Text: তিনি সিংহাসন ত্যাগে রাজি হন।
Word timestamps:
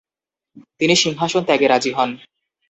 তিনি 0.79 0.93
সিংহাসন 1.03 1.41
ত্যাগে 1.47 1.67
রাজি 1.69 1.91
হন। 1.97 2.09